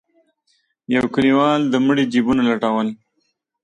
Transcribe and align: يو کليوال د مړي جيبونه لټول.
يو 0.95 1.05
کليوال 1.13 1.61
د 1.67 1.75
مړي 1.85 2.03
جيبونه 2.13 2.41
لټول. 2.51 2.87